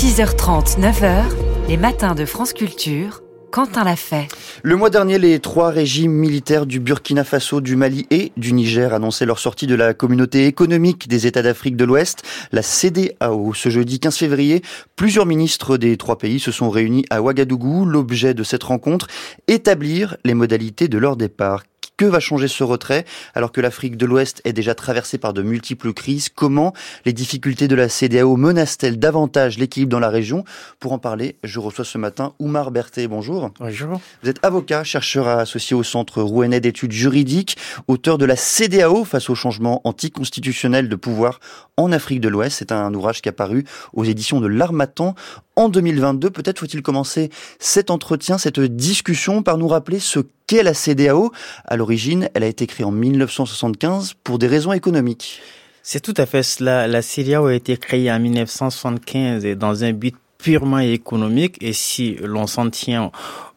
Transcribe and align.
6h30, 0.00 0.80
9h, 0.80 1.24
les 1.68 1.76
matins 1.76 2.14
de 2.14 2.24
France 2.24 2.54
Culture. 2.54 3.20
Quentin 3.52 3.84
l'a 3.84 3.96
fait. 3.96 4.28
Le 4.62 4.74
mois 4.74 4.88
dernier, 4.88 5.18
les 5.18 5.40
trois 5.40 5.68
régimes 5.68 6.12
militaires 6.12 6.64
du 6.64 6.80
Burkina 6.80 7.22
Faso, 7.22 7.60
du 7.60 7.76
Mali 7.76 8.06
et 8.10 8.32
du 8.38 8.54
Niger 8.54 8.94
annonçaient 8.94 9.26
leur 9.26 9.38
sortie 9.38 9.66
de 9.66 9.74
la 9.74 9.92
communauté 9.92 10.46
économique 10.46 11.06
des 11.06 11.26
États 11.26 11.42
d'Afrique 11.42 11.76
de 11.76 11.84
l'Ouest, 11.84 12.22
la 12.50 12.62
CDAO. 12.62 13.52
Ce 13.52 13.68
jeudi 13.68 14.00
15 14.00 14.16
février, 14.16 14.62
plusieurs 14.96 15.26
ministres 15.26 15.76
des 15.76 15.98
trois 15.98 16.16
pays 16.16 16.40
se 16.40 16.50
sont 16.50 16.70
réunis 16.70 17.04
à 17.10 17.20
Ouagadougou. 17.20 17.84
L'objet 17.84 18.32
de 18.32 18.42
cette 18.42 18.62
rencontre, 18.62 19.06
établir 19.48 20.16
les 20.24 20.32
modalités 20.32 20.88
de 20.88 20.96
leur 20.96 21.16
départ. 21.16 21.62
Que 22.00 22.06
va 22.06 22.18
changer 22.18 22.48
ce 22.48 22.64
retrait 22.64 23.04
alors 23.34 23.52
que 23.52 23.60
l'Afrique 23.60 23.98
de 23.98 24.06
l'Ouest 24.06 24.40
est 24.44 24.54
déjà 24.54 24.74
traversée 24.74 25.18
par 25.18 25.34
de 25.34 25.42
multiples 25.42 25.92
crises? 25.92 26.30
Comment 26.30 26.72
les 27.04 27.12
difficultés 27.12 27.68
de 27.68 27.74
la 27.74 27.90
CDAO 27.90 28.38
menacent-elles 28.38 28.98
davantage 28.98 29.58
l'équilibre 29.58 29.90
dans 29.90 30.00
la 30.00 30.08
région? 30.08 30.46
Pour 30.78 30.92
en 30.92 30.98
parler, 30.98 31.36
je 31.44 31.58
reçois 31.58 31.84
ce 31.84 31.98
matin 31.98 32.32
Oumar 32.38 32.70
Berthet. 32.70 33.06
Bonjour. 33.06 33.50
Bonjour. 33.60 34.00
Vous 34.22 34.30
êtes 34.30 34.42
avocat, 34.42 34.82
chercheur 34.82 35.28
associé 35.28 35.76
au 35.76 35.82
Centre 35.82 36.22
rouennais 36.22 36.60
d'études 36.60 36.92
juridiques, 36.92 37.58
auteur 37.86 38.16
de 38.16 38.24
la 38.24 38.36
CDAO 38.36 39.04
face 39.04 39.28
au 39.28 39.34
changement 39.34 39.82
anticonstitutionnel 39.84 40.88
de 40.88 40.96
pouvoir 40.96 41.38
en 41.76 41.92
Afrique 41.92 42.22
de 42.22 42.30
l'Ouest. 42.30 42.56
C'est 42.60 42.72
un 42.72 42.94
ouvrage 42.94 43.20
qui 43.20 43.28
a 43.28 43.32
paru 43.32 43.66
aux 43.92 44.04
éditions 44.04 44.40
de 44.40 44.46
l'Armatan 44.46 45.14
en 45.60 45.68
2022. 45.68 46.30
Peut-être 46.30 46.60
faut-il 46.60 46.82
commencer 46.82 47.30
cet 47.58 47.90
entretien, 47.90 48.38
cette 48.38 48.60
discussion 48.60 49.42
par 49.42 49.58
nous 49.58 49.68
rappeler 49.68 49.98
ce 50.00 50.20
qu'est 50.46 50.62
la 50.62 50.74
CDAO. 50.74 51.32
À 51.66 51.76
l'origine, 51.76 52.30
elle 52.34 52.44
a 52.44 52.46
été 52.46 52.66
créée 52.66 52.86
en 52.86 52.90
1975 52.90 54.14
pour 54.24 54.38
des 54.38 54.46
raisons 54.46 54.72
économiques. 54.72 55.42
C'est 55.82 56.00
tout 56.00 56.14
à 56.16 56.26
fait 56.26 56.42
cela. 56.42 56.86
La 56.86 57.02
CDAO 57.02 57.46
a 57.46 57.54
été 57.54 57.76
créée 57.76 58.10
en 58.10 58.18
1975 58.18 59.44
dans 59.56 59.84
un 59.84 59.92
but 59.92 60.16
purement 60.42 60.78
économique 60.78 61.56
et 61.60 61.72
si 61.72 62.16
l'on 62.22 62.46
s'en 62.46 62.70
tient 62.70 63.10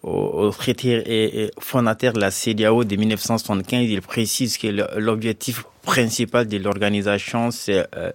au, 0.03 0.49
traité 0.51 1.51
fondateur 1.59 2.13
de 2.13 2.19
la 2.19 2.29
CDAO 2.29 2.83
de 2.83 2.95
1975, 2.95 3.89
il 3.89 4.01
précise 4.01 4.57
que 4.57 4.67
l'objectif 4.99 5.63
principal 5.81 6.47
de 6.47 6.57
l'organisation, 6.57 7.51
c'est 7.51 7.85
euh, 7.95 8.11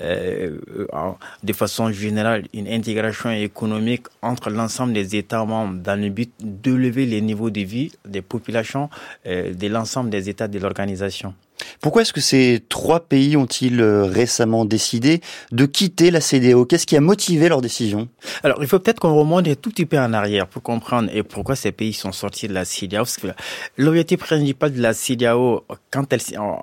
euh, 0.00 0.58
de 1.42 1.52
façon 1.52 1.90
générale 1.92 2.46
une 2.52 2.68
intégration 2.68 3.30
économique 3.30 4.06
entre 4.22 4.50
l'ensemble 4.50 4.92
des 4.92 5.16
États 5.16 5.44
membres 5.44 5.80
dans 5.82 6.00
le 6.00 6.10
but 6.10 6.32
de 6.40 6.72
lever 6.72 7.06
les 7.06 7.20
niveaux 7.20 7.50
de 7.50 7.60
vie 7.60 7.92
des 8.04 8.22
populations 8.22 8.90
euh, 9.26 9.54
de 9.54 9.66
l'ensemble 9.68 10.10
des 10.10 10.28
États 10.28 10.48
de 10.48 10.58
l'organisation. 10.58 11.34
Pourquoi 11.80 12.02
est-ce 12.02 12.12
que 12.12 12.20
ces 12.20 12.62
trois 12.68 13.00
pays 13.00 13.36
ont-ils 13.36 13.80
euh, 13.80 14.04
récemment 14.04 14.64
décidé 14.64 15.20
de 15.50 15.66
quitter 15.66 16.10
la 16.10 16.20
CDO 16.20 16.64
Qu'est-ce 16.64 16.86
qui 16.86 16.96
a 16.96 17.00
motivé 17.00 17.48
leur 17.48 17.60
décision? 17.60 18.08
Alors, 18.42 18.58
il 18.62 18.68
faut 18.68 18.78
peut-être 18.78 19.00
qu'on 19.00 19.14
remonte 19.14 19.48
un 19.48 19.54
tout 19.54 19.70
petit 19.70 19.86
peu 19.86 19.98
en 19.98 20.12
arrière 20.12 20.46
pour 20.46 20.62
comprendre 20.62 21.10
et 21.12 21.22
pourquoi 21.22 21.56
ces 21.56 21.72
pays 21.72 21.92
sont 21.92 22.12
sortis 22.12 22.48
de 22.48 22.54
la 22.54 22.64
CDAO. 22.64 23.04
L'objectif 23.76 24.20
principal 24.20 24.72
de 24.72 24.80
la 24.80 24.94
CDAO, 24.94 25.64
quand 25.90 26.12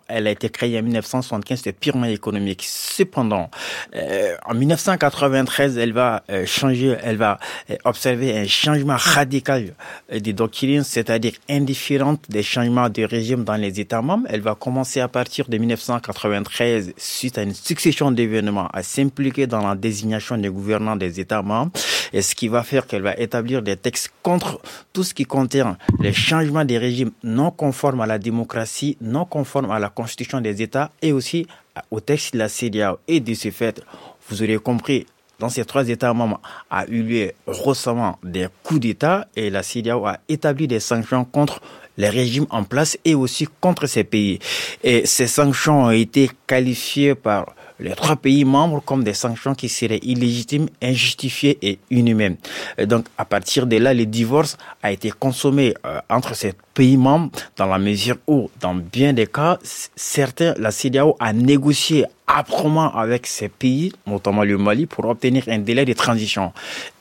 elle, 0.08 0.28
a 0.28 0.32
été 0.32 0.50
créée 0.50 0.80
en 0.80 0.84
1975, 0.84 1.58
c'était 1.58 1.74
purement 1.74 2.06
économique. 2.06 2.66
Cependant, 2.66 3.50
euh, 3.96 4.36
en 4.46 4.54
1993, 4.54 5.78
elle 5.78 5.94
va 5.94 6.24
euh, 6.30 6.46
changer, 6.46 6.96
elle 7.04 7.18
va 7.18 7.40
observer 7.84 8.38
un 8.38 8.48
changement 8.48 8.96
radical 8.98 9.74
des 10.12 10.34
doctrines, 10.34 10.84
c'est-à-dire 10.84 11.34
indifférente 11.50 12.26
des 12.30 12.44
changements 12.44 12.90
de 12.90 13.04
régime 13.04 13.44
dans 13.44 13.56
les 13.56 13.80
États 13.80 14.02
membres. 14.02 14.28
Elle 14.30 14.42
va 14.42 14.56
commencer 14.56 14.89
à 14.98 15.08
partir 15.08 15.48
de 15.48 15.58
1993, 15.58 16.94
suite 16.98 17.38
à 17.38 17.44
une 17.44 17.54
succession 17.54 18.12
d'événements, 18.12 18.68
à 18.74 18.82
s'impliquer 18.82 19.46
dans 19.46 19.68
la 19.68 19.76
désignation 19.76 20.38
des 20.38 20.50
gouvernants 20.50 20.96
des 20.96 21.20
États 21.20 21.42
membres, 21.42 21.72
et 22.14 22.22
ce 22.22 22.34
qui 22.34 22.48
va 22.48 22.64
faire 22.64 22.88
qu'elle 22.88 23.04
va 23.04 23.16
établir 23.16 23.62
des 23.62 23.76
textes 23.76 24.12
contre 24.24 24.60
tout 24.92 25.04
ce 25.04 25.14
qui 25.14 25.26
contient 25.26 25.78
les 26.00 26.14
changements 26.14 26.66
des 26.66 26.78
régimes 26.78 27.12
non 27.24 27.52
conformes 27.52 28.02
à 28.02 28.08
la 28.08 28.18
démocratie, 28.18 28.98
non 29.02 29.26
conformes 29.26 29.72
à 29.72 29.80
la 29.80 29.90
constitution 29.90 30.42
des 30.42 30.62
États, 30.62 30.90
et 31.02 31.12
aussi 31.12 31.46
au 31.92 32.00
texte 32.00 32.34
de 32.34 32.40
la 32.40 32.50
CDAO. 32.50 32.98
Et 33.08 33.20
de 33.20 33.34
ce 33.34 33.52
fait, 33.52 33.82
vous 34.30 34.42
aurez 34.42 34.58
compris, 34.58 35.06
dans 35.40 35.50
ces 35.50 35.64
trois 35.64 35.88
États 35.88 36.14
membres 36.14 36.42
a 36.70 36.86
eu 36.88 37.02
lieu 37.02 37.32
récemment 37.48 38.20
des 38.24 38.48
coups 38.64 38.82
d'État 38.82 39.28
et 39.36 39.50
la 39.50 39.64
CDAO 39.64 40.06
a 40.06 40.18
établi 40.28 40.68
des 40.68 40.82
sanctions 40.82 41.24
contre 41.24 41.62
les 42.00 42.10
régimes 42.10 42.48
en 42.50 42.64
place 42.64 42.98
et 43.06 43.14
aussi 43.14 43.48
contre 43.60 43.86
ces 43.86 44.04
pays. 44.04 44.40
Et 44.84 45.06
ces 45.06 45.28
sanctions 45.28 45.84
ont 45.84 45.92
été 45.92 46.32
qualifiées 46.48 47.14
par 47.14 47.54
les 47.80 47.92
trois 47.92 48.16
pays 48.16 48.46
membres 48.46 48.82
comme 48.86 49.04
des 49.04 49.14
sanctions 49.14 49.56
qui 49.56 49.70
seraient 49.70 50.00
illégitimes, 50.02 50.68
injustifiées 50.82 51.58
et 51.62 51.80
inhumaines. 51.92 52.38
donc, 52.86 53.06
à 53.18 53.26
partir 53.26 53.68
de 53.68 53.78
là, 53.78 53.94
le 53.94 54.06
divorce 54.06 54.58
a 54.84 54.92
été 54.92 55.12
consommé 55.12 55.74
euh, 55.86 56.00
entre 56.10 56.36
ces 56.36 56.54
pays 56.74 56.98
membres 56.98 57.32
dans 57.56 57.68
la 57.68 57.80
mesure 57.80 58.18
où, 58.28 58.50
dans 58.60 58.76
bien 58.76 59.14
des 59.14 59.28
cas, 59.28 59.60
certains, 59.96 60.54
la 60.58 60.72
CDAO 60.72 61.16
a 61.20 61.34
négocié 61.34 62.06
âprement 62.28 62.94
avec 62.96 63.26
ces 63.28 63.50
pays, 63.50 63.92
notamment 64.06 64.44
le 64.44 64.58
Mali, 64.58 64.86
pour 64.86 65.06
obtenir 65.06 65.44
un 65.48 65.60
délai 65.60 65.86
de 65.86 65.94
transition. 65.94 66.54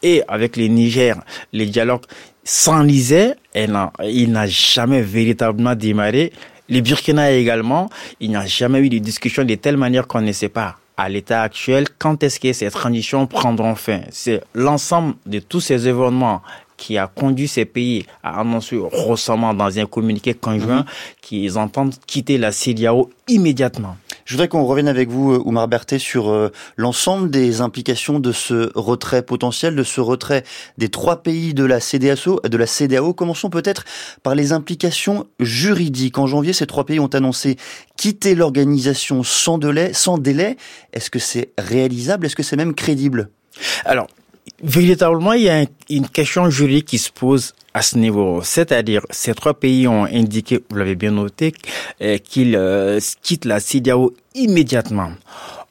Et 0.02 0.22
avec 0.26 0.56
le 0.56 0.66
Niger, 0.66 1.16
les 1.52 1.66
dialogues 1.66 2.04
s'enlisaient, 2.48 3.34
il 3.54 4.32
n'a 4.32 4.46
jamais 4.46 5.02
véritablement 5.02 5.74
démarré. 5.74 6.32
Les 6.70 6.80
Burkina 6.80 7.30
également, 7.30 7.90
il 8.20 8.30
n'y 8.30 8.36
a 8.36 8.46
jamais 8.46 8.80
eu 8.80 8.88
de 8.88 8.98
discussion 8.98 9.44
de 9.44 9.54
telle 9.54 9.76
manière 9.76 10.06
qu'on 10.06 10.22
ne 10.22 10.32
sait 10.32 10.48
pas 10.48 10.76
à 10.96 11.10
l'état 11.10 11.42
actuel 11.42 11.86
quand 11.98 12.22
est-ce 12.22 12.40
que 12.40 12.52
ces 12.54 12.70
transitions 12.70 13.26
prendront 13.26 13.74
fin? 13.74 14.00
C'est 14.10 14.42
l'ensemble 14.54 15.14
de 15.26 15.40
tous 15.40 15.60
ces 15.60 15.86
événements 15.88 16.40
qui 16.78 16.96
a 16.96 17.06
conduit 17.06 17.48
ces 17.48 17.66
pays 17.66 18.06
à 18.22 18.40
annoncer 18.40 18.80
récemment 18.92 19.52
dans 19.52 19.78
un 19.78 19.84
communiqué 19.84 20.32
conjoint 20.32 20.80
mhm. 20.80 20.86
qu'ils 21.20 21.58
entendent 21.58 21.94
quitter 22.06 22.38
la 22.38 22.50
CDAO 22.50 23.10
immédiatement. 23.28 23.96
Je 24.28 24.34
voudrais 24.34 24.48
qu'on 24.48 24.66
revienne 24.66 24.88
avec 24.88 25.08
vous, 25.08 25.32
euh, 25.32 25.42
Oumar 25.46 25.68
Berthet, 25.68 25.98
sur 25.98 26.28
euh, 26.28 26.52
l'ensemble 26.76 27.30
des 27.30 27.62
implications 27.62 28.20
de 28.20 28.30
ce 28.30 28.70
retrait 28.74 29.22
potentiel, 29.22 29.74
de 29.74 29.82
ce 29.82 30.02
retrait 30.02 30.44
des 30.76 30.90
trois 30.90 31.22
pays 31.22 31.54
de 31.54 31.64
la 31.64 31.80
CDAO. 31.80 32.38
De 32.46 32.56
la 32.58 32.66
CDAO. 32.66 33.14
Commençons 33.14 33.48
peut-être 33.48 33.84
par 34.22 34.34
les 34.34 34.52
implications 34.52 35.26
juridiques. 35.40 36.18
En 36.18 36.26
janvier, 36.26 36.52
ces 36.52 36.66
trois 36.66 36.84
pays 36.84 37.00
ont 37.00 37.06
annoncé 37.06 37.56
quitter 37.96 38.34
l'organisation 38.34 39.22
sans 39.22 39.56
délai. 39.56 39.94
Sans 39.94 40.18
délai. 40.18 40.58
Est-ce 40.92 41.08
que 41.08 41.18
c'est 41.18 41.52
réalisable? 41.56 42.26
Est-ce 42.26 42.36
que 42.36 42.42
c'est 42.42 42.56
même 42.56 42.74
crédible? 42.74 43.30
Alors, 43.86 44.08
véritablement, 44.62 45.32
il 45.32 45.42
y 45.42 45.50
a 45.50 45.64
une 45.90 46.08
question 46.08 46.50
juridique 46.50 46.86
qui 46.86 46.98
se 46.98 47.10
pose 47.10 47.54
à 47.74 47.82
ce 47.82 47.98
niveau. 47.98 48.40
C'est-à-dire, 48.42 49.02
ces 49.10 49.34
trois 49.34 49.54
pays 49.54 49.86
ont 49.86 50.04
indiqué, 50.04 50.60
vous 50.68 50.76
l'avez 50.76 50.94
bien 50.94 51.10
noté, 51.10 51.54
euh, 52.00 52.18
qu'ils 52.18 52.56
euh, 52.56 53.00
quittent 53.22 53.44
la 53.44 53.60
CDAO 53.60 54.14
immédiatement. 54.34 55.10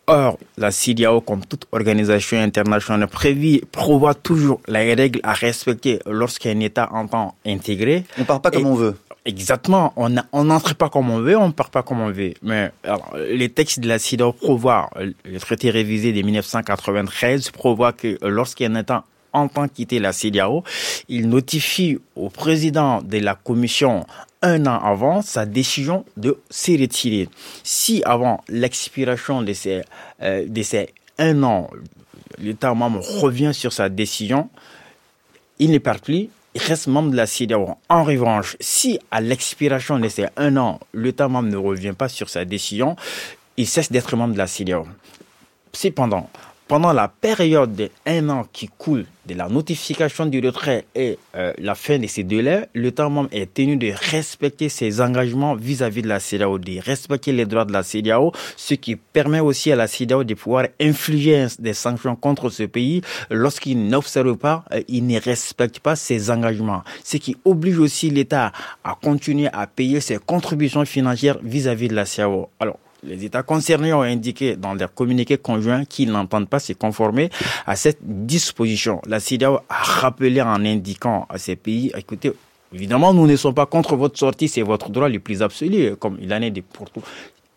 Or, 0.10 0.38
la 0.58 0.72
CDAO, 0.72 1.20
comme 1.20 1.46
toute 1.46 1.66
organisation 1.74 2.38
internationale 2.40 3.10
prévue, 3.10 3.62
prévoit 3.72 4.14
toujours 4.14 4.62
les 4.68 4.94
règles 4.94 5.20
à 5.24 5.34
respecter 5.34 6.00
lorsqu'un 6.06 6.58
État 6.62 6.90
entend 6.94 7.36
intégrer. 7.46 8.06
On 8.18 8.24
part 8.24 8.42
pas 8.42 8.50
comme 8.50 8.68
on 8.68 8.76
veut. 8.76 8.96
Exactement. 9.28 9.94
On 9.98 10.44
n'entre 10.46 10.74
pas 10.74 10.90
comme 10.90 11.10
on 11.10 11.20
veut, 11.20 11.38
on 11.38 11.52
part 11.52 11.70
pas 11.70 11.84
comme 11.84 12.00
on 12.00 12.12
veut. 12.12 12.34
Mais 12.42 12.72
les 13.30 13.50
textes 13.50 13.82
de 13.82 13.88
la 13.88 14.00
CDAO 14.00 14.32
prévoient, 14.32 14.90
le 15.26 15.40
traité 15.40 15.70
révisé 15.70 16.14
de 16.14 16.22
1993 16.22 17.52
prévoit 17.52 17.92
que 17.92 18.18
lorsqu'un 18.26 18.74
État 18.76 19.04
entend 19.34 19.68
quitter 19.68 20.00
la 20.00 20.14
CDAO, 20.14 20.64
il 21.10 21.28
notifie 21.28 22.00
au 22.16 22.30
président 22.30 23.02
de 23.02 23.18
la 23.18 23.36
commission 23.36 24.06
un 24.42 24.66
an 24.66 24.80
avant 24.80 25.22
sa 25.22 25.46
décision 25.46 26.06
de 26.16 26.40
se 26.50 26.72
retirer. 26.80 27.28
Si 27.64 28.02
avant 28.06 28.42
l'expiration 28.48 29.42
de 29.42 29.52
ces, 29.52 29.82
euh, 30.22 30.46
de 30.48 30.62
ces 30.62 30.94
un 31.18 31.44
an, 31.44 31.70
l'État 32.38 32.74
membre 32.74 33.02
revient 33.20 33.52
sur 33.54 33.74
sa 33.74 33.90
décision, 33.90 34.50
il 35.60 35.72
ne 35.72 35.80
part 35.80 36.00
plus, 36.00 36.30
reste 36.56 36.88
membre 36.88 37.12
de 37.12 37.18
la 37.18 37.28
CDAO. 37.28 37.78
En 37.90 38.04
revanche, 38.04 38.58
si 38.60 39.00
à 39.12 39.22
l'expiration 39.22 40.00
de 40.00 40.08
ces 40.08 40.28
un 40.38 40.58
an, 40.58 40.80
l'État 40.94 41.28
membre 41.28 41.50
ne 41.50 41.58
revient 41.58 41.94
pas 41.98 42.10
sur 42.10 42.30
sa 42.30 42.46
décision, 42.46 42.96
il 43.58 43.68
cesse 43.68 43.92
d'être 43.92 44.16
membre 44.16 44.34
de 44.34 44.38
la 44.38 44.48
CDAO. 44.48 44.88
Cependant, 45.74 46.30
pendant 46.68 46.92
la 46.92 47.08
période 47.08 47.76
de 47.76 47.90
un 48.06 48.30
an 48.30 48.46
qui 48.52 48.70
coule 48.78 49.06
de 49.26 49.34
la 49.34 49.48
notification 49.50 50.26
du 50.26 50.40
retrait 50.40 50.86
et 50.96 51.18
euh, 51.36 51.54
la 51.58 51.76
fin 51.76 52.00
de 52.00 52.08
ces 52.08 52.24
délais, 52.24 52.68
l'État 52.74 53.10
membre 53.10 53.30
est 53.32 53.54
tenu 53.54 53.76
de 53.78 53.92
respecter 54.12 54.70
ses 54.70 55.02
engagements 55.02 55.56
vis-à-vis 55.56 56.02
de 56.02 56.08
la 56.08 56.20
CEDAO, 56.20 56.60
de 56.60 56.80
respecter 56.80 57.32
les 57.32 57.46
droits 57.46 57.66
de 57.66 57.74
la 57.74 57.84
CEDAO, 57.84 58.32
ce 58.56 58.74
qui 58.74 58.96
permet 58.96 59.40
aussi 59.40 59.72
à 59.72 59.76
la 59.76 59.88
CEDAO 59.88 60.24
de 60.24 60.34
pouvoir 60.34 60.68
infliger 60.80 61.48
des 61.60 61.74
sanctions 61.74 62.16
contre 62.16 62.50
ce 62.50 62.64
pays 62.64 63.02
lorsqu'il 63.30 63.88
n'observe 63.88 64.38
pas, 64.38 64.64
euh, 64.72 64.82
il 64.88 65.06
ne 65.08 65.20
respecte 65.20 65.80
pas 65.80 65.96
ses 65.96 66.32
engagements, 66.32 66.84
ce 67.04 67.18
qui 67.18 67.36
oblige 67.46 67.80
aussi 67.80 68.10
l'État 68.10 68.52
à 68.84 68.98
continuer 69.02 69.50
à 69.52 69.68
payer 69.68 70.00
ses 70.00 70.18
contributions 70.18 70.86
financières 70.86 71.38
vis-à-vis 71.44 71.90
de 71.90 71.96
la 71.96 72.06
CEDAO. 72.06 72.50
Alors, 72.60 72.80
les 73.08 73.26
États 73.26 73.44
concernés 73.44 73.94
ont 73.94 74.02
indiqué 74.02 74.56
dans 74.56 74.74
leur 74.74 74.94
communiqué 74.94 75.38
conjoint 75.38 75.86
qu'ils 75.86 76.12
n'entendent 76.12 76.50
pas 76.50 76.60
se 76.60 76.74
conformer 76.74 77.30
à 77.66 77.76
cette 77.76 78.00
disposition. 78.02 79.02
La 79.08 79.20
CEDEAO 79.20 79.60
a 79.70 79.84
rappelé 79.84 80.42
en 80.42 80.64
indiquant 80.66 81.26
à 81.30 81.38
ces 81.38 81.56
pays, 81.56 81.92
écoutez, 81.96 82.34
Évidemment, 82.74 83.14
nous 83.14 83.28
ne 83.28 83.38
sommes 83.38 83.54
pas 83.54 83.66
contre 83.66 83.96
votre 83.96 84.20
sortie, 84.20 84.50
c'est 84.50 84.62
votre 84.62 84.90
droit 84.90 85.08
le 85.08 85.20
plus 85.20 85.42
absolu, 85.42 85.96
comme 85.96 86.18
il 86.22 86.34
en 86.34 86.42
est 86.42 86.62
pour 86.62 86.90
tout 86.90 87.02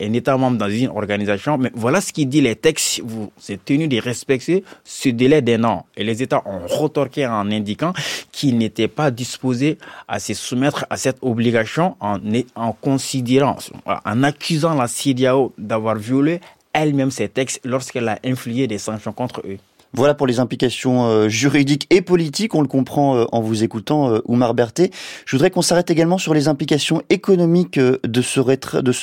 un 0.00 0.12
État 0.12 0.36
membre 0.36 0.58
dans 0.58 0.68
une 0.68 0.88
organisation. 0.88 1.58
Mais 1.58 1.70
voilà 1.74 2.00
ce 2.00 2.12
qu'il 2.12 2.28
dit 2.28 2.40
les 2.40 2.56
textes. 2.56 3.00
Vous 3.04 3.30
êtes 3.48 3.64
tenu 3.64 3.88
de 3.88 4.00
respecter 4.00 4.64
ce 4.84 5.08
délai 5.08 5.42
d'un 5.42 5.64
an. 5.64 5.86
Et 5.96 6.04
les 6.04 6.22
États 6.22 6.42
ont 6.46 6.66
retorqué 6.66 7.26
en 7.26 7.50
indiquant 7.50 7.92
qu'ils 8.32 8.56
n'étaient 8.56 8.88
pas 8.88 9.10
disposés 9.10 9.78
à 10.08 10.18
se 10.18 10.34
soumettre 10.34 10.86
à 10.90 10.96
cette 10.96 11.18
obligation 11.22 11.96
en, 12.00 12.18
en 12.54 12.72
considérant, 12.72 13.56
en 13.86 14.22
accusant 14.22 14.74
la 14.74 14.88
CIDAO 14.88 15.52
d'avoir 15.58 15.96
violé 15.96 16.40
elle-même 16.72 17.10
ces 17.10 17.28
textes 17.28 17.60
lorsqu'elle 17.64 18.08
a 18.08 18.18
infligé 18.24 18.66
des 18.66 18.78
sanctions 18.78 19.12
contre 19.12 19.42
eux. 19.46 19.58
Voilà 19.92 20.14
pour 20.14 20.28
les 20.28 20.38
implications 20.38 21.08
euh, 21.08 21.28
juridiques 21.28 21.88
et 21.90 22.00
politiques, 22.00 22.54
on 22.54 22.60
le 22.60 22.68
comprend 22.68 23.16
euh, 23.16 23.24
en 23.32 23.40
vous 23.40 23.64
écoutant, 23.64 24.12
euh, 24.12 24.20
Oumar 24.26 24.54
Berthet. 24.54 24.92
Je 25.26 25.34
voudrais 25.34 25.50
qu'on 25.50 25.62
s'arrête 25.62 25.90
également 25.90 26.16
sur 26.16 26.32
les 26.32 26.46
implications 26.46 27.02
économiques 27.10 27.76
de 27.80 28.22
ce, 28.22 28.38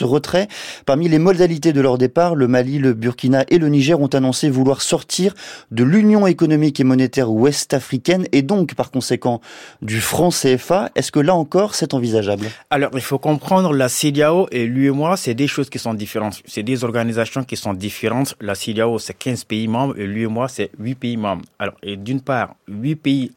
retrait. 0.06 0.48
Parmi 0.86 1.10
les 1.10 1.19
modalités 1.19 1.74
de 1.74 1.81
leur 1.81 1.98
départ, 1.98 2.36
le 2.36 2.48
Mali, 2.48 2.80
le 2.80 2.94
Burkina 2.94 3.44
et 3.50 3.57
le 3.57 3.68
Niger 3.68 4.00
ont 4.00 4.07
annoncé 4.07 4.50
vouloir 4.50 4.81
sortir 4.81 5.34
de 5.72 5.84
l'Union 5.84 6.25
économique 6.25 6.80
et 6.80 6.86
monétaire 6.86 7.33
ouest-africaine 7.33 8.25
et 8.31 8.42
donc 8.42 8.74
par 8.74 8.90
conséquent 8.90 9.42
du 9.81 10.00
franc 10.00 10.30
CFA. 10.30 10.90
Est-ce 10.95 11.12
que 11.12 11.19
là 11.19 11.36
encore 11.36 11.75
c'est 11.75 11.95
envisageable? 11.95 12.45
Alors 12.69 12.92
il 12.94 13.01
faut 13.01 13.19
comprendre 13.19 13.74
la 13.74 13.90
CEDEAO 13.90 14.48
et 14.51 14.66
l'UEMOA, 14.66 15.18
c'est 15.18 15.33
des 15.33 15.48
choses 15.48 15.69
qui 15.69 15.80
sont 15.80 15.94
différentes. 15.94 16.42
C'est 16.45 16.63
des 16.63 16.86
organisations 16.86 17.44
qui 17.44 17.57
sont 17.57 17.74
différentes. 17.74 18.36
La 18.40 18.56
CEDEAO 18.56 19.00
c'est 19.00 19.18
15 19.18 19.44
pays 19.44 19.68
membres 19.68 20.00
et 20.00 20.07
l'UEMOA 20.07 20.48
c'est 20.48 20.72
huit 20.80 20.96
pays 20.96 21.18
membres. 21.18 21.44
Alors, 21.60 21.76
et 21.84 21.98
d'une 21.98 22.22
part, 22.22 22.56
huit 22.68 22.96
pays, 22.96 23.32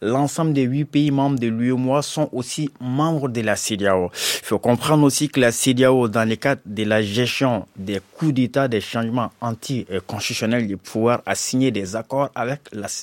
l'ensemble 0.00 0.52
des 0.52 0.62
huit 0.62 0.84
pays 0.84 1.10
membres 1.10 1.38
de 1.38 1.48
l'UEMOA 1.48 2.02
sont 2.02 2.28
aussi 2.32 2.70
membres 2.80 3.28
de 3.28 3.40
la 3.40 3.56
CEDEAO. 3.56 4.10
Il 4.12 4.44
faut 4.44 4.58
comprendre 4.58 5.04
aussi 5.04 5.28
que 5.28 5.40
la 5.40 5.52
CEDEAO, 5.52 6.08
dans 6.08 6.28
le 6.28 6.36
cadre 6.36 6.60
de 6.64 6.84
la 6.84 7.02
gestion 7.02 7.66
des 7.76 8.00
coups 8.14 8.34
d'État, 8.34 8.68
des 8.68 8.80
changements 8.80 9.30
anti-constitutionnels 9.40 10.66
du 10.66 10.76
pouvoir, 10.76 11.22
a 11.26 11.34
signé 11.34 11.70
des 11.70 11.96
accords 11.96 12.30
avec 12.34 12.60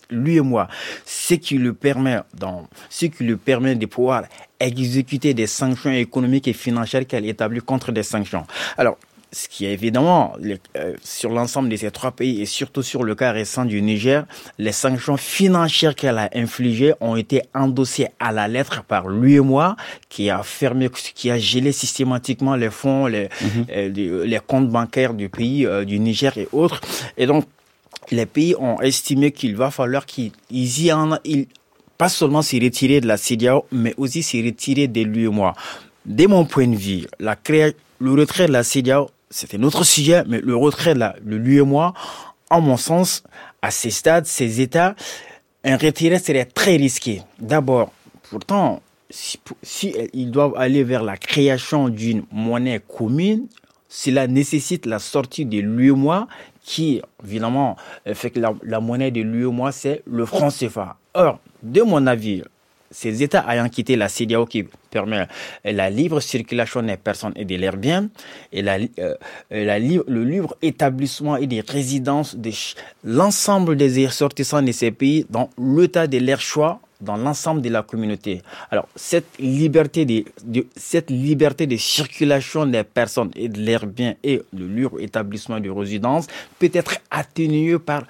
l'UEMOA, 0.09 0.67
ce 1.05 1.35
qui 1.35 1.57
lui 1.57 1.73
permet, 1.73 2.19
dans, 2.33 2.67
ce 2.89 3.07
qui 3.07 3.23
lui 3.23 3.35
permet 3.35 3.75
de 3.75 3.85
pouvoir 3.85 4.23
exécuter 4.59 5.33
des 5.33 5.47
sanctions 5.47 5.91
économiques 5.91 6.47
et 6.47 6.53
financières 6.53 7.05
qu'elle 7.05 7.25
établit 7.25 7.59
contre 7.59 7.91
des 7.91 8.03
sanctions. 8.03 8.45
Alors, 8.77 8.97
ce 9.33 9.49
qui 9.49 9.65
est 9.65 9.73
évidemment 9.73 10.33
euh, 10.77 10.93
sur 11.03 11.31
l'ensemble 11.31 11.67
de 11.69 11.75
ces 11.75 11.91
trois 11.91 12.11
pays 12.11 12.41
et 12.41 12.45
surtout 12.45 12.83
sur 12.83 13.03
le 13.03 13.15
cas 13.15 13.31
récent 13.31 13.65
du 13.65 13.81
Niger, 13.81 14.25
les 14.59 14.71
sanctions 14.71 15.17
financières 15.17 15.95
qu'elle 15.95 16.19
a 16.19 16.29
infligées 16.35 16.93
ont 17.01 17.15
été 17.15 17.41
endossées 17.53 18.07
à 18.19 18.31
la 18.31 18.47
lettre 18.47 18.83
par 18.83 19.07
lui 19.09 19.35
et 19.35 19.39
moi, 19.39 19.75
qui 20.07 20.29
a 20.29 20.43
fermé, 20.43 20.89
qui 21.15 21.31
a 21.31 21.37
gelé 21.39 21.71
systématiquement 21.71 22.55
les 22.55 22.69
fonds, 22.69 23.07
les, 23.07 23.29
mhm. 23.41 23.65
euh, 23.71 24.25
les, 24.25 24.39
comptes 24.45 24.69
bancaires 24.69 25.13
du 25.15 25.29
pays, 25.29 25.65
euh, 25.65 25.83
du 25.83 25.99
Niger 25.99 26.37
et 26.37 26.47
autres. 26.51 26.79
Et 27.17 27.25
donc, 27.25 27.45
les 28.11 28.25
pays 28.27 28.55
ont 28.59 28.79
estimé 28.81 29.31
qu'il 29.31 29.55
va 29.55 29.71
falloir 29.71 30.05
qu'ils 30.05 30.31
y 30.51 30.91
en, 30.93 31.17
ils, 31.25 31.47
pas 31.97 32.09
seulement 32.09 32.41
s'y 32.43 32.59
retirer 32.59 33.01
de 33.01 33.07
la 33.07 33.17
CDAO, 33.17 33.65
mais 33.71 33.93
aussi 33.97 34.21
s'y 34.21 34.45
retirer 34.45 34.87
de 34.87 35.01
lui 35.01 35.23
et 35.25 35.29
moi. 35.29 35.55
De 36.05 36.27
mon 36.27 36.45
point 36.45 36.67
de 36.67 36.75
vue, 36.75 37.07
la 37.19 37.35
le 37.99 38.11
retrait 38.11 38.47
de 38.47 38.51
la 38.51 38.63
CDAO 38.63 39.09
c'était 39.33 39.57
notre 39.57 39.83
sujet, 39.83 40.23
mais 40.27 40.39
le 40.41 40.55
retrait 40.55 40.93
de 40.93 40.99
la, 40.99 41.15
le 41.25 41.37
lui 41.37 41.57
et 41.57 41.63
moi, 41.63 41.93
en 42.51 42.61
mon 42.61 42.77
sens, 42.77 43.23
à 43.63 43.71
ces 43.71 43.89
stades, 43.89 44.27
ces 44.27 44.61
états, 44.61 44.95
un 45.63 45.75
retrait 45.75 46.19
serait 46.19 46.45
très 46.45 46.75
risqué. 46.75 47.23
D'abord, 47.39 47.91
pourtant, 48.29 48.81
si, 49.09 49.39
ils 50.13 50.29
doivent 50.29 50.53
aller 50.55 50.83
vers 50.83 51.01
la 51.03 51.17
création 51.17 51.89
d'une 51.89 52.23
monnaie 52.31 52.79
commune, 52.79 53.47
cela 53.89 54.27
nécessite 54.27 54.85
la 54.85 54.99
sortie 54.99 55.45
de 55.45 55.59
l'UEMOA 55.59 56.27
qui, 56.61 57.01
évidemment, 57.23 57.75
fait 58.13 58.29
que 58.29 58.39
la, 58.39 58.53
la 58.61 58.79
monnaie 58.79 59.11
de 59.11 59.21
l'UEMOA, 59.21 59.71
c'est 59.71 60.03
le 60.05 60.27
franc 60.27 60.49
CFA. 60.49 60.97
Or, 61.15 61.39
de 61.63 61.81
mon 61.81 62.05
avis, 62.05 62.43
ces 62.93 63.23
États 63.23 63.45
ayant 63.49 63.67
quitté 63.67 63.95
la 63.95 64.07
CDAO 64.07 64.45
qui 64.45 64.65
permet 64.89 65.27
la 65.65 65.89
libre 65.89 66.19
circulation 66.21 66.81
des 66.83 66.97
personnes 66.97 67.33
et 67.35 67.45
de 67.45 67.55
leurs 67.55 67.75
biens, 67.75 68.09
et 68.51 68.63
euh, 68.99 69.15
le 69.49 70.23
libre 70.23 70.55
établissement 70.61 71.35
et 71.35 71.47
des 71.47 71.61
résidences 71.61 72.35
de 72.35 72.51
l'ensemble 73.03 73.75
des 73.75 74.05
ressortissants 74.05 74.61
de 74.61 74.71
ces 74.71 74.91
pays 74.91 75.25
dans 75.29 75.49
l'état 75.57 76.07
de 76.07 76.19
leur 76.19 76.39
choix 76.39 76.79
dans 77.03 77.17
l'ensemble 77.17 77.61
de 77.61 77.69
la 77.69 77.83
communauté. 77.83 78.41
Alors, 78.71 78.87
cette 78.95 79.37
liberté 79.37 80.05
de, 80.05 80.23
de, 80.43 80.65
cette 80.75 81.11
liberté 81.11 81.67
de 81.67 81.75
circulation 81.75 82.65
des 82.65 82.83
personnes 82.83 83.31
et 83.35 83.49
de 83.49 83.61
leurs 83.61 83.85
biens 83.85 84.15
et 84.23 84.41
le 84.57 84.67
libre 84.67 85.01
établissement 85.01 85.59
de 85.59 85.69
résidence 85.69 86.27
peut 86.59 86.71
être 86.73 86.95
atténuée 87.11 87.77
par 87.77 88.03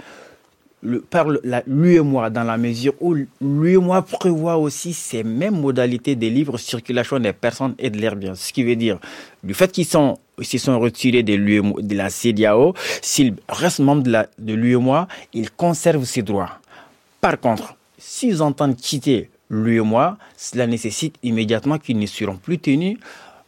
par 1.09 1.27
l'UEMOA 1.68 2.30
dans 2.30 2.44
la 2.44 2.57
mesure 2.57 2.94
où 3.00 3.15
l'UEMOA 3.41 4.01
prévoit 4.01 4.57
aussi 4.57 4.94
ces 4.94 5.24
mêmes 5.24 5.59
modalités 5.59 6.15
de 6.15 6.27
libre 6.27 6.57
circulation 6.57 7.19
des 7.19 7.33
personnes 7.33 7.75
et 7.80 7.89
de 7.89 8.00
leurs 8.00 8.15
biens. 8.15 8.35
Ce 8.35 8.51
qui 8.51 8.63
veut 8.63 8.75
dire, 8.75 9.00
du 9.44 9.53
fait 9.53 9.71
qu'ils 9.71 9.85
sont 9.85 10.18
s'ils 10.41 10.59
sont 10.59 10.80
retirés 10.80 11.24
de, 11.24 11.35
de 11.81 11.95
la 11.95 12.09
CDAO, 12.09 12.74
s'ils 13.01 13.35
restent 13.47 13.80
membres 13.80 14.03
de 14.03 14.53
l'UEMOA, 14.53 15.07
ils 15.33 15.51
conservent 15.51 16.06
ces 16.06 16.24
droits. 16.24 16.59
Par 17.21 17.39
contre, 17.39 17.75
s'ils 17.97 18.41
entendent 18.41 18.75
quitter 18.75 19.29
l'UEMOA, 19.50 20.18
cela 20.36 20.68
nécessite 20.68 21.15
immédiatement 21.24 21.77
qu'ils 21.77 22.00
ne 22.00 22.06
seront 22.06 22.38
plus 22.38 22.57
tenus 22.57 22.97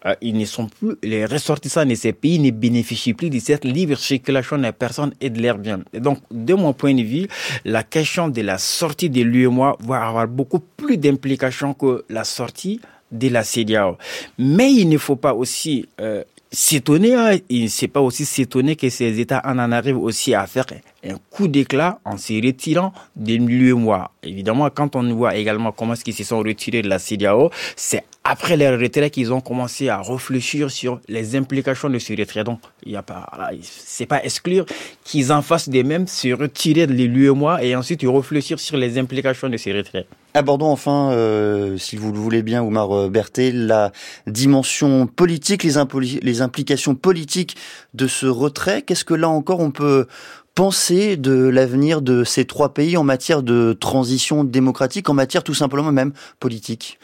euh, 0.06 0.16
ils 0.22 0.38
ne 0.38 0.46
sont 0.46 0.68
plus, 0.68 0.96
les 1.04 1.26
ressortissants 1.26 1.86
de 1.86 1.96
ces 1.96 2.14
pays 2.14 2.40
ne 2.40 2.52
bénéficient 2.52 3.14
plus 3.14 3.30
de 3.30 3.40
cette 3.40 3.66
libre 3.66 3.98
circulation 3.98 4.58
des 4.58 4.72
personnes 4.72 5.14
et 5.20 5.30
de 5.30 5.42
leurs 5.42 5.58
biens. 5.58 5.82
Et 5.94 6.00
donc, 6.00 6.20
de 6.32 6.54
mon 6.54 6.74
point 6.74 6.94
de 6.94 7.02
vue, 7.02 7.28
la 7.64 7.84
question 7.84 8.30
de 8.30 8.42
la 8.42 8.58
sortie 8.58 9.10
de 9.10 9.22
l'UEMOA 9.22 9.78
va 9.80 10.08
avoir 10.08 10.28
beaucoup 10.28 10.60
plus 10.60 10.98
d'implications 10.98 11.74
que 11.74 12.06
la 12.10 12.24
sortie 12.24 12.80
de 13.12 13.30
la 13.30 13.44
CDAO. 13.44 13.98
Mais 14.38 14.72
il 14.74 14.90
ne 14.90 14.98
faut 14.98 15.16
pas 15.16 15.34
aussi 15.34 15.88
euh, 16.02 16.24
s'étonner, 16.52 17.16
hein, 17.16 17.38
il 17.50 17.64
ne 17.64 17.68
s'est 17.68 17.88
pas 17.88 18.02
aussi 18.02 18.26
s'étonner 18.26 18.76
que 18.76 18.90
ces 18.90 19.20
États 19.20 19.42
en, 19.46 19.60
en 19.60 19.72
arrivent 19.72 19.98
aussi 19.98 20.34
à 20.34 20.46
faire 20.48 20.66
un 21.06 21.18
coup 21.30 21.48
d'éclat 21.48 22.00
en 22.06 22.18
se 22.18 22.34
retirant 22.34 22.94
des 23.16 23.38
l'UEMOA. 23.38 24.12
Évidemment, 24.24 24.70
quand 24.70 24.96
on 24.96 25.14
voit 25.14 25.36
également 25.36 25.72
comment 25.72 25.94
est-ce 25.94 26.04
qu'ils 26.04 26.14
se 26.14 26.24
sont 26.24 26.40
retirés 26.40 26.82
de 26.82 26.90
la 26.90 27.00
CDAO, 27.00 27.52
c'est 27.76 28.04
après 28.24 28.58
leur 28.58 28.80
retrait 28.80 29.12
qu'ils 29.12 29.32
ont 29.32 29.40
commencé 29.40 29.88
à 29.88 30.02
réfléchir 30.02 30.72
sur 30.72 31.00
les 31.08 31.36
implications 31.36 31.90
de 31.90 32.00
ce 32.00 32.14
retrait. 32.20 32.44
Donc, 32.44 32.60
il 32.84 32.94
y 32.94 32.96
a 32.96 33.04
pas, 33.04 33.30
c'est 33.62 34.08
pas 34.08 34.24
exclure 34.24 34.66
qu'ils 35.04 35.32
en 35.32 35.44
fassent 35.44 35.70
des 35.70 35.84
mêmes, 35.84 36.08
se 36.08 36.34
retirer 36.34 36.88
de 36.88 36.94
l'UEMOA 36.94 37.64
et 37.64 37.76
ensuite 37.76 38.02
réfléchir 38.04 38.60
sur 38.60 38.78
les 38.78 38.98
implications 38.98 39.48
de 39.48 39.58
ce 39.58 39.70
retrait. 39.70 40.08
Abordons 40.34 40.72
enfin, 40.72 41.12
euh, 41.12 41.78
si 41.78 41.96
vous 41.96 42.12
le 42.12 42.18
voulez 42.18 42.42
bien, 42.42 42.62
Oumar 42.62 42.92
euh, 42.92 43.10
Berthet, 43.10 43.52
la 43.54 43.92
dimension 44.28 45.08
politique, 45.08 45.64
les 45.64 46.42
implications 46.42 46.96
politiques 46.96 47.56
de 47.94 48.08
ce 48.08 48.26
retrait. 48.26 48.82
Qu'est-ce 48.82 49.06
que 49.06 49.14
là 49.14 49.30
encore 49.30 49.60
on 49.60 49.72
peut 49.72 50.08
penser 50.56 51.18
de 51.18 51.34
l'avenir 51.34 52.02
de 52.02 52.24
ces 52.24 52.46
trois 52.46 52.74
pays 52.74 52.98
en 52.98 53.04
matière 53.04 53.44
de 53.44 53.74
transition 53.80 54.44
démocratique, 54.44 55.10
en 55.10 55.14
matière 55.14 55.44
tout 55.44 55.54
simplement 55.54 55.92
même 55.92 56.14
politique 56.40 56.98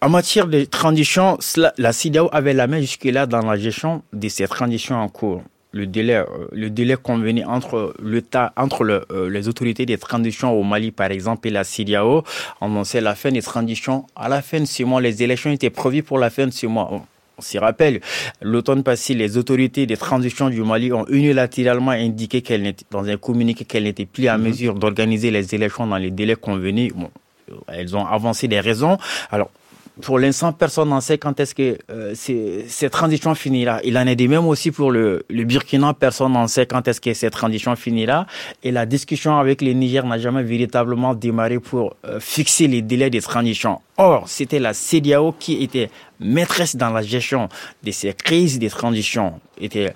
en 0.00 0.08
matière 0.08 0.46
de 0.46 0.64
transition, 0.64 1.38
la 1.76 1.92
CIDAO 1.92 2.28
avait 2.32 2.54
la 2.54 2.66
main 2.66 2.80
jusque-là 2.80 3.26
dans 3.26 3.40
la 3.40 3.56
gestion 3.56 4.02
de 4.12 4.28
ces 4.28 4.46
transitions 4.46 4.96
en 4.96 5.08
cours. 5.08 5.42
Le 5.72 5.86
délai, 5.86 6.14
euh, 6.14 6.24
le 6.52 6.70
délai 6.70 6.96
convenu 6.96 7.44
entre 7.44 7.94
entre 8.56 8.84
euh, 9.10 9.28
les 9.28 9.48
autorités 9.48 9.84
des 9.84 9.98
transitions 9.98 10.52
au 10.52 10.62
Mali, 10.62 10.92
par 10.92 11.10
exemple, 11.10 11.46
et 11.48 11.50
la 11.50 11.64
CIDAO, 11.64 12.22
annonçait 12.60 13.00
la 13.00 13.14
fin 13.14 13.30
des 13.30 13.42
transitions. 13.42 14.06
À 14.16 14.28
la 14.28 14.40
fin 14.40 14.60
de 14.60 14.64
ce 14.64 14.82
mois, 14.84 15.00
les 15.00 15.22
élections 15.22 15.50
étaient 15.50 15.68
prévues 15.68 16.02
pour 16.02 16.18
la 16.18 16.30
fin 16.30 16.46
de 16.46 16.52
ce 16.52 16.66
mois. 16.66 17.02
On 17.38 17.42
s'y 17.42 17.58
rappelle, 17.58 18.00
l'automne 18.42 18.82
passé, 18.82 19.14
les 19.14 19.36
autorités 19.36 19.86
des 19.86 19.96
transitions 19.96 20.50
du 20.50 20.62
Mali 20.62 20.92
ont 20.92 21.06
unilatéralement 21.06 21.92
indiqué 21.92 22.42
qu'elles 22.42 22.74
dans 22.90 23.04
un 23.04 23.16
communiqué 23.16 23.64
qu'elles 23.64 23.84
n'étaient 23.84 24.06
plus 24.06 24.26
à 24.26 24.36
mhm. 24.36 24.44
mesure 24.44 24.74
d'organiser 24.74 25.30
les 25.30 25.54
élections 25.54 25.86
dans 25.86 25.98
les 25.98 26.10
délais 26.10 26.34
convenus. 26.34 26.92
Bon, 26.94 27.10
elles 27.68 27.96
ont 27.96 28.04
avancé 28.04 28.48
des 28.48 28.60
raisons. 28.60 28.98
Alors, 29.30 29.50
pour 30.02 30.18
l'instant, 30.18 30.52
personne 30.52 30.88
n'en 30.90 31.00
sait 31.00 31.18
quand 31.18 31.38
est-ce 31.40 31.54
que 31.54 31.78
euh, 31.90 32.14
cette 32.68 32.92
transition 32.92 33.34
finira. 33.34 33.80
Il 33.84 33.96
en 33.98 34.06
est 34.06 34.16
de 34.16 34.26
même 34.26 34.46
aussi 34.46 34.70
pour 34.70 34.90
le, 34.90 35.24
le 35.28 35.44
Burkina, 35.44 35.94
personne 35.94 36.32
n'en 36.32 36.46
sait 36.46 36.66
quand 36.66 36.86
est-ce 36.86 37.00
que 37.00 37.12
cette 37.14 37.32
transition 37.32 37.74
finira. 37.76 38.26
Et 38.62 38.70
la 38.70 38.86
discussion 38.86 39.38
avec 39.38 39.60
le 39.62 39.72
Niger 39.72 40.04
n'a 40.06 40.18
jamais 40.18 40.42
véritablement 40.42 41.14
démarré 41.14 41.58
pour 41.58 41.96
euh, 42.04 42.20
fixer 42.20 42.68
les 42.68 42.82
délais 42.82 43.10
de 43.10 43.20
transition. 43.20 43.80
Or, 43.96 44.28
c'était 44.28 44.60
la 44.60 44.74
CDAO 44.74 45.32
qui 45.38 45.62
était 45.62 45.90
maîtresse 46.20 46.76
dans 46.76 46.90
la 46.90 47.02
gestion 47.02 47.48
de 47.82 47.90
ces 47.90 48.12
crises 48.12 48.58
de 48.58 48.68
transition. 48.68 49.40
Était, 49.60 49.92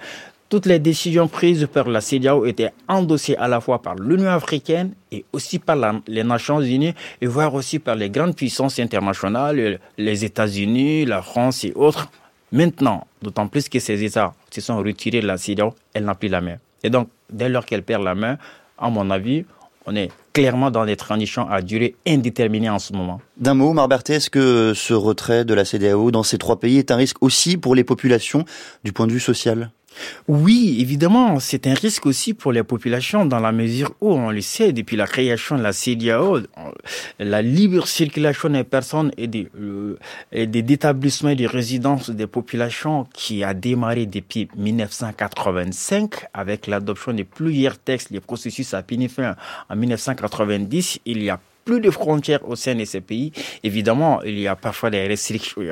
toutes 0.52 0.66
les 0.66 0.78
décisions 0.78 1.28
prises 1.28 1.66
par 1.72 1.88
la 1.88 2.02
CDAO 2.02 2.44
étaient 2.44 2.72
endossées 2.86 3.36
à 3.36 3.48
la 3.48 3.62
fois 3.62 3.80
par 3.80 3.94
l'Union 3.94 4.28
africaine 4.28 4.92
et 5.10 5.24
aussi 5.32 5.58
par 5.58 5.78
les 6.06 6.24
Nations 6.24 6.60
unies, 6.60 6.92
et 7.22 7.26
voire 7.26 7.54
aussi 7.54 7.78
par 7.78 7.94
les 7.94 8.10
grandes 8.10 8.36
puissances 8.36 8.78
internationales, 8.78 9.80
les 9.96 10.24
États-Unis, 10.26 11.06
la 11.06 11.22
France 11.22 11.64
et 11.64 11.72
autres. 11.74 12.10
Maintenant, 12.52 13.06
d'autant 13.22 13.48
plus 13.48 13.70
que 13.70 13.78
ces 13.78 14.04
États 14.04 14.34
se 14.50 14.60
sont 14.60 14.76
retirés 14.76 15.22
de 15.22 15.26
la 15.26 15.38
CDAO, 15.38 15.72
elle 15.94 16.04
n'a 16.04 16.14
plus 16.14 16.28
la 16.28 16.42
main. 16.42 16.56
Et 16.82 16.90
donc, 16.90 17.08
dès 17.32 17.48
lors 17.48 17.64
qu'elle 17.64 17.82
perd 17.82 18.02
la 18.02 18.14
main, 18.14 18.36
à 18.76 18.90
mon 18.90 19.10
avis, 19.10 19.46
on 19.86 19.96
est 19.96 20.10
clairement 20.34 20.70
dans 20.70 20.84
des 20.84 20.96
transitions 20.96 21.48
à 21.48 21.62
durée 21.62 21.96
indéterminée 22.06 22.68
en 22.68 22.78
ce 22.78 22.92
moment. 22.92 23.22
D'un 23.38 23.54
mot, 23.54 23.72
Marberté, 23.72 24.12
est-ce 24.12 24.28
que 24.28 24.74
ce 24.74 24.92
retrait 24.92 25.46
de 25.46 25.54
la 25.54 25.64
CDAO 25.64 26.10
dans 26.10 26.22
ces 26.22 26.36
trois 26.36 26.60
pays 26.60 26.76
est 26.76 26.90
un 26.90 26.96
risque 26.96 27.22
aussi 27.22 27.56
pour 27.56 27.74
les 27.74 27.84
populations 27.84 28.44
du 28.84 28.92
point 28.92 29.06
de 29.06 29.12
vue 29.12 29.20
social? 29.20 29.70
Oui, 30.28 30.78
évidemment, 30.80 31.40
c'est 31.40 31.66
un 31.66 31.74
risque 31.74 32.06
aussi 32.06 32.34
pour 32.34 32.52
les 32.52 32.62
populations 32.62 33.26
dans 33.26 33.40
la 33.40 33.52
mesure 33.52 33.94
où, 34.00 34.12
on 34.12 34.30
le 34.30 34.40
sait, 34.40 34.72
depuis 34.72 34.96
la 34.96 35.06
création 35.06 35.56
de 35.56 35.62
la 35.62 35.72
CDAO, 35.72 36.40
la 37.18 37.42
libre 37.42 37.86
circulation 37.86 38.50
des 38.50 38.64
personnes 38.64 39.12
et 39.16 39.26
des, 39.26 39.48
euh, 39.60 39.98
et 40.30 40.46
des 40.46 40.60
établissements 40.72 41.30
et 41.30 41.36
des 41.36 41.46
résidences 41.46 42.10
des 42.10 42.26
populations 42.26 43.06
qui 43.12 43.44
a 43.44 43.54
démarré 43.54 44.06
depuis 44.06 44.48
1985 44.56 46.26
avec 46.34 46.66
l'adoption 46.66 47.12
de 47.12 47.22
plusieurs 47.22 47.78
textes, 47.78 48.10
les 48.10 48.20
processus 48.20 48.74
à 48.74 48.82
fin 49.08 49.36
en 49.68 49.76
1990. 49.76 51.00
Il 51.04 51.22
y 51.22 51.30
a 51.30 51.40
plus 51.64 51.80
de 51.80 51.90
frontières 51.90 52.48
au 52.48 52.56
sein 52.56 52.74
de 52.74 52.84
ces 52.84 53.00
pays. 53.00 53.32
Évidemment, 53.62 54.22
il 54.22 54.38
y 54.38 54.48
a 54.48 54.56
parfois 54.56 54.90
des 54.90 55.06
restrictions, 55.06 55.62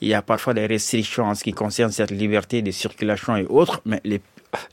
il 0.00 0.08
y 0.08 0.14
a 0.14 0.22
parfois 0.22 0.54
des 0.54 0.66
restrictions 0.66 1.24
en 1.24 1.34
ce 1.34 1.44
qui 1.44 1.52
concerne 1.52 1.90
cette 1.90 2.10
liberté 2.10 2.62
de 2.62 2.70
circulation 2.70 3.36
et 3.36 3.46
autres, 3.46 3.80
mais 3.84 4.00
les 4.04 4.20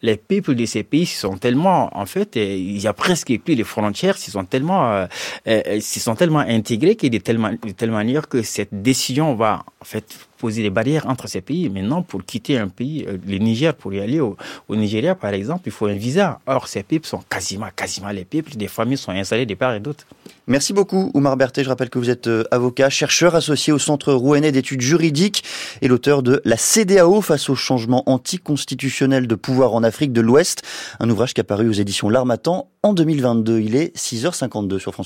les 0.02 0.18
peuples 0.18 0.56
de 0.56 0.66
ces 0.66 0.84
pays 0.84 1.06
sont 1.06 1.38
tellement, 1.38 1.96
en 1.98 2.06
fait, 2.06 2.38
euh, 2.38 2.44
il 2.44 2.80
y 2.80 2.88
a 2.88 2.94
presque 2.94 3.38
plus 3.40 3.56
de 3.56 3.64
frontières, 3.64 4.16
ils 4.28 4.32
sont 4.32 4.46
tellement, 4.46 4.92
euh, 4.94 5.06
euh 5.48 5.80
sont 5.82 6.16
tellement 6.16 6.40
intégrés 6.40 6.96
qu'il 6.96 7.12
de 7.12 7.18
telle, 7.18 7.38
de 7.38 7.72
telle 7.72 7.92
manière 7.92 8.28
que 8.28 8.42
cette 8.42 8.82
décision 8.82 9.36
va, 9.36 9.64
en 9.82 9.86
fait, 9.86 10.06
poser 10.38 10.62
des 10.62 10.70
barrières 10.70 11.08
entre 11.08 11.28
ces 11.28 11.42
pays. 11.42 11.70
Maintenant, 11.70 12.02
pour 12.02 12.24
quitter 12.24 12.58
un 12.58 12.68
pays, 12.68 13.06
euh, 13.08 13.18
le 13.28 13.38
Niger, 13.38 13.74
pour 13.74 13.94
y 13.94 14.00
aller 14.00 14.20
au, 14.20 14.36
Nigeria, 14.70 15.16
par 15.16 15.34
exemple, 15.34 15.64
il 15.66 15.72
faut 15.72 15.88
un 15.88 15.94
visa. 15.94 16.40
Or, 16.46 16.68
ces 16.68 16.84
peuples 16.84 17.08
sont 17.08 17.22
quasiment, 17.30 17.68
quasiment 17.76 18.10
les 18.10 18.26
peuples. 18.26 18.56
Des 18.56 18.68
familles 18.68 18.98
sont 18.98 19.12
installées 19.12 19.46
de 19.46 19.56
part 19.56 19.74
et 19.74 19.80
d'autre. 19.80 20.06
Merci 20.50 20.72
beaucoup, 20.72 21.12
Oumar 21.14 21.36
Berthet. 21.36 21.64
Je 21.64 21.70
rappelle 21.70 21.90
que 21.90 22.00
vous 22.00 22.10
êtes 22.10 22.28
euh, 22.28 22.46
avocat, 22.52 22.90
chercheur 22.90 23.36
associé 23.36 23.74
au 23.74 23.80
Centre 23.80 24.14
rouennais 24.14 24.52
d'études 24.52 24.82
juridiques 24.82 25.44
et 25.82 25.88
l'auteur 25.88 26.24
de 26.24 26.42
La 26.46 26.56
CDAO 26.56 27.22
face 27.22 27.50
au 27.50 27.56
changement 27.56 28.04
anticonstitutionnel 28.10 29.28
de 29.28 29.36
pouvoir 29.36 29.74
en 29.74 29.84
Afrique 29.84 30.14
de 30.14 30.22
l'Ouest. 30.22 30.62
Un 31.00 31.10
ouvrage 31.10 31.34
qui 31.34 31.42
a 31.42 31.44
paru 31.44 31.68
aux 31.68 31.74
éditions 31.74 32.10
L'Armatan 32.10 32.70
en 32.84 32.94
2022. 32.94 33.60
Il 33.60 33.76
est 33.76 33.96
6h52 33.98 34.80
sur 34.80 34.94
France 34.94 35.06